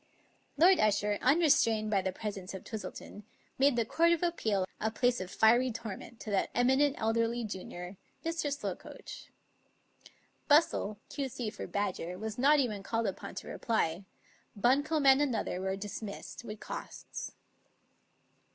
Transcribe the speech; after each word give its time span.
Lord 0.57 0.79
Usher, 0.79 1.19
unrestrained 1.21 1.91
by 1.91 2.01
the 2.01 2.11
pres 2.11 2.35
ence 2.35 2.55
of 2.55 2.63
Twistleton, 2.63 3.21
made 3.59 3.75
the 3.75 3.85
Court 3.85 4.11
of 4.13 4.23
Appeal 4.23 4.65
a 4.79 4.89
place 4.89 5.21
of 5.21 5.29
fiery 5.29 5.71
torment 5.71 6.19
to 6.21 6.31
that 6.31 6.49
eminent 6.55 6.95
elderly 6.97 7.43
junior, 7.43 7.97
Mr. 8.25 8.51
Slokoach. 8.51 9.27
Bustle, 10.47 10.97
Q,C. 11.11 11.51
for 11.51 11.67
Badger, 11.67 12.17
was 12.17 12.39
not 12.39 12.59
even 12.59 12.81
called 12.81 13.05
upon 13.05 13.35
to 13.35 13.47
reply; 13.47 14.03
Buncombe 14.55 15.05
and 15.05 15.21
Another 15.21 15.61
were 15.61 15.75
dismissed, 15.75 16.43
with 16.43 16.59
costs. 16.59 17.33